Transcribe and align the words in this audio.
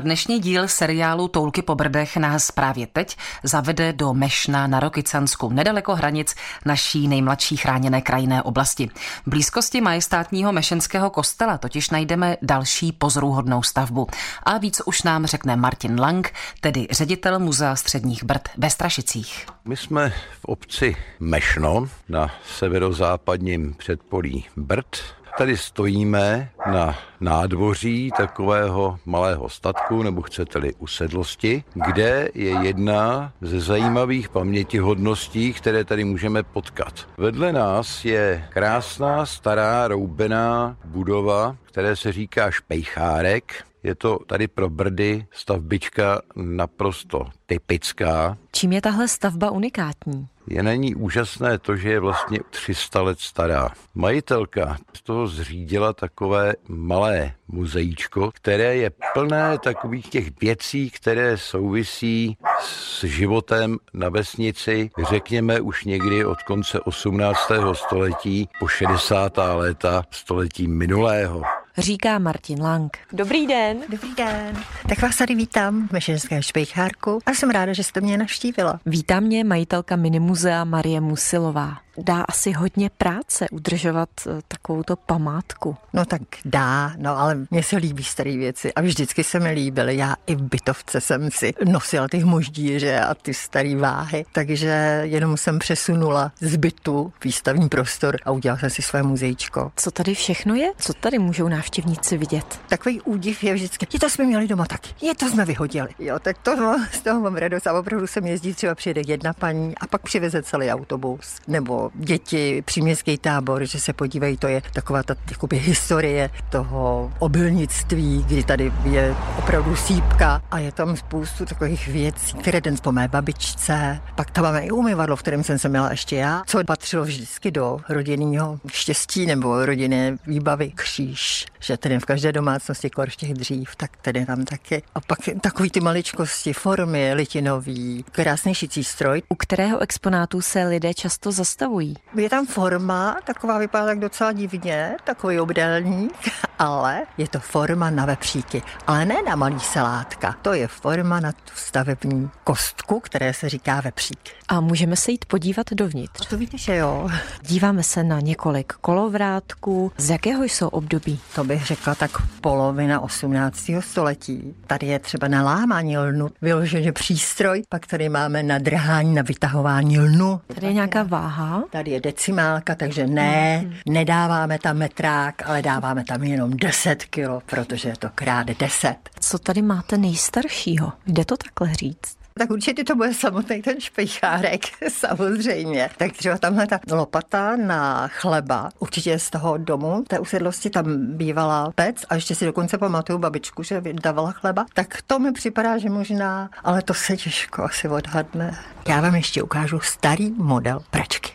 Dnešní 0.00 0.40
díl 0.40 0.68
seriálu 0.68 1.28
Toulky 1.28 1.62
po 1.62 1.74
Brdech 1.74 2.16
nás 2.16 2.50
právě 2.50 2.86
teď 2.86 3.16
zavede 3.42 3.92
do 3.92 4.14
Mešna 4.14 4.66
na 4.66 4.80
Rokycansku, 4.80 5.50
nedaleko 5.50 5.94
hranic 5.94 6.34
naší 6.64 7.08
nejmladší 7.08 7.56
chráněné 7.56 8.02
krajinné 8.02 8.42
oblasti. 8.42 8.90
V 9.26 9.30
blízkosti 9.30 9.80
majestátního 9.80 10.52
mešenského 10.52 11.10
kostela 11.10 11.58
totiž 11.58 11.90
najdeme 11.90 12.36
další 12.42 12.92
pozoruhodnou 12.92 13.62
stavbu. 13.62 14.06
A 14.42 14.58
víc 14.58 14.82
už 14.86 15.02
nám 15.02 15.26
řekne 15.26 15.56
Martin 15.56 16.00
Lang, 16.00 16.32
tedy 16.60 16.86
ředitel 16.90 17.38
Muzea 17.38 17.76
středních 17.76 18.24
Brd 18.24 18.48
ve 18.56 18.70
Strašicích. 18.70 19.46
My 19.64 19.76
jsme 19.76 20.12
v 20.40 20.44
obci 20.44 20.96
Mešno 21.20 21.88
na 22.08 22.30
severozápadním 22.56 23.74
předpolí 23.74 24.44
Brd 24.56 24.96
Tady 25.38 25.56
stojíme 25.56 26.50
na 26.72 26.98
nádvoří 27.20 28.10
takového 28.16 28.98
malého 29.06 29.48
statku, 29.48 30.02
nebo 30.02 30.22
chcete-li 30.22 30.74
usedlosti, 30.78 31.64
kde 31.74 32.28
je 32.34 32.50
jedna 32.62 33.32
ze 33.40 33.60
zajímavých 33.60 34.28
pamětihodností, 34.28 35.52
které 35.52 35.84
tady 35.84 36.04
můžeme 36.04 36.42
potkat. 36.42 37.08
Vedle 37.18 37.52
nás 37.52 38.04
je 38.04 38.48
krásná 38.48 39.26
stará 39.26 39.88
roubená 39.88 40.76
budova, 40.84 41.56
které 41.62 41.96
se 41.96 42.12
říká 42.12 42.50
Špejchárek. 42.50 43.64
Je 43.84 43.94
to 43.94 44.18
tady 44.26 44.48
pro 44.48 44.70
Brdy 44.70 45.26
stavbička 45.30 46.22
naprosto 46.36 47.26
typická. 47.46 48.38
Čím 48.52 48.72
je 48.72 48.80
tahle 48.80 49.08
stavba 49.08 49.50
unikátní? 49.50 50.26
Je 50.48 50.62
na 50.62 50.74
ní 50.74 50.94
úžasné 50.94 51.58
to, 51.58 51.76
že 51.76 51.90
je 51.90 52.00
vlastně 52.00 52.38
300 52.50 53.02
let 53.02 53.20
stará. 53.20 53.68
Majitelka 53.94 54.76
z 54.94 55.02
toho 55.02 55.26
zřídila 55.26 55.92
takové 55.92 56.54
malé 56.68 57.32
muzeíčko, 57.48 58.30
které 58.34 58.76
je 58.76 58.90
plné 59.14 59.58
takových 59.58 60.08
těch 60.08 60.40
věcí, 60.40 60.90
které 60.90 61.38
souvisí 61.38 62.36
s 62.60 63.04
životem 63.04 63.78
na 63.94 64.08
vesnici, 64.08 64.90
řekněme 65.08 65.60
už 65.60 65.84
někdy 65.84 66.24
od 66.24 66.42
konce 66.42 66.80
18. 66.80 67.38
století 67.72 68.48
po 68.60 68.68
60. 68.68 69.38
léta 69.54 70.02
století 70.10 70.68
minulého 70.68 71.42
říká 71.78 72.18
Martin 72.18 72.62
Lang. 72.62 72.96
Dobrý 73.12 73.46
den. 73.46 73.78
Dobrý 73.88 74.14
den. 74.14 74.56
Tak 74.88 75.02
vás 75.02 75.16
tady 75.16 75.34
vítám 75.34 75.88
v 75.88 75.92
Mešenském 75.92 76.42
špejchárku 76.42 77.18
a 77.26 77.34
jsem 77.34 77.50
ráda, 77.50 77.72
že 77.72 77.82
jste 77.82 78.00
mě 78.00 78.18
navštívila. 78.18 78.80
Vítá 78.86 79.20
mě 79.20 79.44
majitelka 79.44 79.96
Minimuzea 79.96 80.64
Marie 80.64 81.00
Musilová 81.00 81.76
dá 81.98 82.22
asi 82.28 82.52
hodně 82.52 82.90
práce 82.98 83.46
udržovat 83.50 84.08
eh, 84.26 84.30
takovouto 84.48 84.96
památku. 84.96 85.76
No 85.92 86.04
tak 86.04 86.22
dá, 86.44 86.92
no 86.96 87.18
ale 87.18 87.46
mně 87.50 87.62
se 87.62 87.76
líbí 87.76 88.04
staré 88.04 88.36
věci 88.36 88.74
a 88.74 88.80
vždycky 88.80 89.24
se 89.24 89.40
mi 89.40 89.50
líbily. 89.50 89.96
Já 89.96 90.14
i 90.26 90.34
v 90.34 90.42
bytovce 90.42 91.00
jsem 91.00 91.30
si 91.30 91.54
nosila 91.64 92.08
ty 92.08 92.18
hmoždíře 92.18 93.00
a 93.00 93.14
ty 93.14 93.34
staré 93.34 93.76
váhy, 93.76 94.24
takže 94.32 95.00
jenom 95.02 95.36
jsem 95.36 95.58
přesunula 95.58 96.32
z 96.40 96.56
bytu 96.56 97.12
výstavní 97.24 97.68
prostor 97.68 98.16
a 98.24 98.30
udělala 98.30 98.60
jsem 98.60 98.70
si 98.70 98.82
své 98.82 99.02
muzejčko. 99.02 99.72
Co 99.76 99.90
tady 99.90 100.14
všechno 100.14 100.54
je? 100.54 100.72
Co 100.78 100.92
tady 100.92 101.18
můžou 101.18 101.48
návštěvníci 101.48 102.18
vidět? 102.18 102.60
Takový 102.68 103.00
údiv 103.00 103.44
je 103.44 103.54
vždycky, 103.54 103.86
je 103.92 104.00
to 104.00 104.10
jsme 104.10 104.24
měli 104.24 104.48
doma 104.48 104.66
taky, 104.66 105.06
je 105.06 105.14
to 105.14 105.28
jsme 105.28 105.44
vyhodili. 105.44 105.88
Jo, 105.98 106.18
tak 106.18 106.38
to, 106.38 106.56
no, 106.56 106.86
z 106.92 107.00
toho 107.00 107.20
mám 107.20 107.36
radost 107.36 107.66
a 107.66 107.78
opravdu 107.78 108.06
jsem 108.06 108.26
jezdí, 108.26 108.54
třeba 108.54 108.74
přijede 108.74 109.02
jedna 109.06 109.32
paní 109.32 109.74
a 109.78 109.86
pak 109.86 110.02
přiveze 110.02 110.42
celý 110.42 110.70
autobus 110.70 111.36
nebo 111.48 111.83
děti, 111.94 112.62
příměstský 112.62 113.18
tábor, 113.18 113.64
že 113.64 113.80
se 113.80 113.92
podívají, 113.92 114.36
to 114.36 114.48
je 114.48 114.62
taková 114.72 115.02
ta 115.02 115.14
jakoby, 115.30 115.58
historie 115.58 116.30
toho 116.50 117.12
obilnictví, 117.18 118.24
kdy 118.26 118.44
tady 118.44 118.72
je 118.84 119.14
opravdu 119.38 119.76
sípka 119.76 120.42
a 120.50 120.58
je 120.58 120.72
tam 120.72 120.96
spoustu 120.96 121.44
takových 121.44 121.88
věcí, 121.88 122.36
které 122.36 122.60
den 122.60 122.76
po 122.82 122.92
mé 122.92 123.08
babičce. 123.08 124.00
Pak 124.14 124.30
tam 124.30 124.44
máme 124.44 124.66
i 124.66 124.70
umyvadlo, 124.70 125.16
v 125.16 125.22
kterém 125.22 125.44
jsem 125.44 125.58
se 125.58 125.68
měla 125.68 125.90
ještě 125.90 126.16
já, 126.16 126.42
co 126.46 126.64
patřilo 126.64 127.04
vždycky 127.04 127.50
do 127.50 127.78
rodinného 127.88 128.58
štěstí 128.72 129.26
nebo 129.26 129.66
rodinné 129.66 130.16
výbavy 130.26 130.72
kříž, 130.74 131.46
že 131.64 131.76
tedy 131.76 131.98
v 131.98 132.04
každé 132.04 132.32
domácnosti 132.32 132.90
korš 132.90 133.16
těch 133.16 133.34
dřív, 133.34 133.76
tak 133.76 133.96
tedy 133.96 134.26
tam 134.26 134.44
taky. 134.44 134.82
A 134.94 135.00
pak 135.00 135.18
takový 135.40 135.70
ty 135.70 135.80
maličkosti, 135.80 136.52
formy, 136.52 137.14
litinový, 137.14 138.04
krásný 138.12 138.54
šicí 138.54 138.84
stroj. 138.84 139.22
U 139.28 139.34
kterého 139.34 139.78
exponátu 139.78 140.40
se 140.40 140.64
lidé 140.64 140.94
často 140.94 141.32
zastavují? 141.32 141.94
Je 142.14 142.30
tam 142.30 142.46
forma, 142.46 143.16
taková 143.24 143.58
vypadá 143.58 143.86
tak 143.86 143.98
docela 143.98 144.32
divně, 144.32 144.96
takový 145.04 145.40
obdélník, 145.40 146.12
ale 146.58 147.02
je 147.18 147.28
to 147.28 147.40
forma 147.40 147.90
na 147.90 148.06
vepříky. 148.06 148.62
Ale 148.86 149.04
ne 149.04 149.22
na 149.26 149.36
malý 149.36 149.60
salátka, 149.60 150.36
to 150.42 150.52
je 150.52 150.68
forma 150.68 151.20
na 151.20 151.32
tu 151.32 151.52
stavební 151.54 152.30
kostku, 152.44 153.00
které 153.00 153.34
se 153.34 153.48
říká 153.48 153.80
vepřík. 153.80 154.18
A 154.48 154.60
můžeme 154.60 154.96
se 154.96 155.10
jít 155.10 155.24
podívat 155.24 155.66
dovnitř? 155.72 156.20
A 156.20 156.24
to 156.30 156.36
víte, 156.36 156.58
že 156.58 156.76
jo. 156.76 157.10
Díváme 157.42 157.82
se 157.82 158.04
na 158.04 158.20
několik 158.20 158.72
kolovrátků. 158.72 159.92
Z 159.96 160.10
jakého 160.10 160.44
jsou 160.44 160.68
období? 160.68 161.20
To 161.34 161.44
bych 161.54 161.66
řekla 161.66 161.94
tak 161.94 162.10
polovina 162.40 163.00
18. 163.00 163.70
století. 163.80 164.54
Tady 164.66 164.86
je 164.86 164.98
třeba 164.98 165.28
na 165.28 165.42
lámání 165.42 165.98
lnu 165.98 166.30
vyloženě 166.42 166.92
přístroj, 166.92 167.62
pak 167.68 167.86
tady 167.86 168.08
máme 168.08 168.42
na 168.42 168.58
drhání, 168.58 169.14
na 169.14 169.22
vytahování 169.22 169.98
lnu. 169.98 170.40
Tady 170.54 170.66
je 170.66 170.72
nějaká 170.72 171.02
váha? 171.02 171.64
Tady 171.70 171.90
je 171.90 172.00
decimálka, 172.00 172.74
takže 172.74 173.06
ne, 173.06 173.62
mm. 173.64 173.74
nedáváme 173.88 174.58
tam 174.58 174.76
metrák, 174.76 175.48
ale 175.48 175.62
dáváme 175.62 176.04
tam 176.04 176.22
jenom 176.22 176.50
10 176.56 177.04
kilo, 177.04 177.42
protože 177.46 177.88
je 177.88 177.96
to 177.96 178.08
krát 178.14 178.46
10. 178.46 178.96
Co 179.20 179.38
tady 179.38 179.62
máte 179.62 179.98
nejstaršího? 179.98 180.92
Jde 181.06 181.24
to 181.24 181.36
takhle 181.36 181.74
říct? 181.74 182.23
Tak 182.38 182.50
určitě 182.50 182.84
to 182.84 182.94
bude 182.94 183.14
samotný 183.14 183.62
ten 183.62 183.80
špejchárek, 183.80 184.60
samozřejmě. 184.88 185.90
Tak 185.96 186.12
třeba 186.12 186.38
tamhle 186.38 186.66
ta 186.66 186.80
lopata 186.92 187.56
na 187.56 188.08
chleba, 188.08 188.70
určitě 188.78 189.18
z 189.18 189.30
toho 189.30 189.56
domu, 189.56 190.04
té 190.08 190.18
usedlosti 190.18 190.70
tam 190.70 191.16
bývala 191.16 191.72
pec 191.74 192.04
a 192.08 192.14
ještě 192.14 192.34
si 192.34 192.44
dokonce 192.44 192.78
pamatuju 192.78 193.18
babičku, 193.18 193.62
že 193.62 193.80
vydávala 193.80 194.32
chleba. 194.32 194.66
Tak 194.74 195.02
to 195.06 195.18
mi 195.18 195.32
připadá, 195.32 195.78
že 195.78 195.90
možná, 195.90 196.50
ale 196.64 196.82
to 196.82 196.94
se 196.94 197.16
těžko 197.16 197.62
asi 197.62 197.88
odhadne. 197.88 198.58
Já 198.88 199.00
vám 199.00 199.14
ještě 199.14 199.42
ukážu 199.42 199.80
starý 199.80 200.30
model 200.30 200.80
pračky 200.90 201.33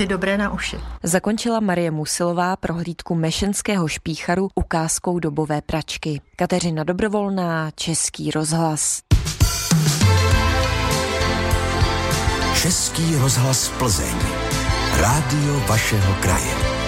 asi 0.00 0.08
dobré 0.08 0.38
na 0.38 0.48
uši. 0.52 0.76
Zakončila 1.02 1.60
Marie 1.60 1.90
Musilová 1.90 2.56
prohlídku 2.56 3.14
Mešenského 3.14 3.88
špícharu 3.88 4.48
ukázkou 4.54 5.18
dobové 5.18 5.60
pračky. 5.60 6.20
Kateřina 6.36 6.84
Dobrovolná, 6.84 7.70
Český 7.74 8.30
rozhlas. 8.30 9.00
Český 12.62 13.16
rozhlas 13.16 13.68
Plzeň. 13.78 14.16
Rádio 14.96 15.60
vašeho 15.68 16.14
kraje. 16.20 16.79